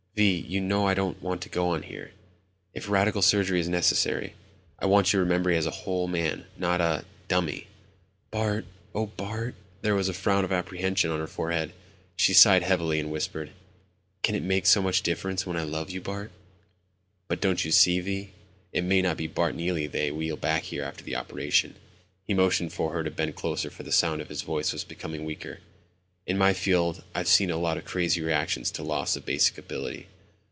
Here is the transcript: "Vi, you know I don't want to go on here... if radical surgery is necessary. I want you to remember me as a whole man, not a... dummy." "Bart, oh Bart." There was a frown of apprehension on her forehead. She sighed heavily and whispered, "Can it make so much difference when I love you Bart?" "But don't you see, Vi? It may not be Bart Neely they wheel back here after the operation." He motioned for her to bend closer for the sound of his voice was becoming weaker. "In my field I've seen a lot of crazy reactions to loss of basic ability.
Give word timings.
"Vi, 0.13 0.43
you 0.47 0.59
know 0.59 0.85
I 0.87 0.93
don't 0.93 1.19
want 1.21 1.41
to 1.43 1.47
go 1.49 1.69
on 1.69 1.83
here... 1.83 2.11
if 2.73 2.89
radical 2.89 3.21
surgery 3.21 3.61
is 3.61 3.69
necessary. 3.69 4.35
I 4.77 4.85
want 4.85 5.13
you 5.13 5.17
to 5.17 5.23
remember 5.23 5.49
me 5.51 5.55
as 5.55 5.65
a 5.65 5.71
whole 5.71 6.05
man, 6.07 6.45
not 6.57 6.81
a... 6.81 7.05
dummy." 7.29 7.67
"Bart, 8.29 8.65
oh 8.93 9.05
Bart." 9.07 9.55
There 9.81 9.95
was 9.95 10.09
a 10.09 10.13
frown 10.13 10.43
of 10.43 10.51
apprehension 10.51 11.09
on 11.11 11.21
her 11.21 11.27
forehead. 11.27 11.71
She 12.17 12.33
sighed 12.33 12.61
heavily 12.61 12.99
and 12.99 13.09
whispered, 13.09 13.51
"Can 14.21 14.35
it 14.35 14.43
make 14.43 14.65
so 14.65 14.81
much 14.81 15.01
difference 15.01 15.45
when 15.47 15.55
I 15.57 15.63
love 15.63 15.89
you 15.89 16.01
Bart?" 16.01 16.31
"But 17.29 17.39
don't 17.41 17.63
you 17.63 17.71
see, 17.71 17.99
Vi? 18.01 18.31
It 18.73 18.83
may 18.83 19.01
not 19.01 19.15
be 19.15 19.27
Bart 19.27 19.55
Neely 19.55 19.87
they 19.87 20.11
wheel 20.11 20.35
back 20.37 20.63
here 20.63 20.83
after 20.83 21.05
the 21.05 21.15
operation." 21.15 21.75
He 22.25 22.33
motioned 22.33 22.73
for 22.73 22.91
her 22.91 23.01
to 23.03 23.09
bend 23.11 23.37
closer 23.37 23.69
for 23.69 23.83
the 23.83 23.93
sound 23.93 24.21
of 24.21 24.27
his 24.29 24.41
voice 24.41 24.73
was 24.73 24.83
becoming 24.83 25.23
weaker. 25.23 25.59
"In 26.27 26.37
my 26.37 26.53
field 26.53 27.03
I've 27.15 27.27
seen 27.27 27.49
a 27.49 27.57
lot 27.57 27.79
of 27.79 27.83
crazy 27.83 28.21
reactions 28.21 28.69
to 28.71 28.83
loss 28.83 29.15
of 29.15 29.25
basic 29.25 29.57
ability. 29.57 30.07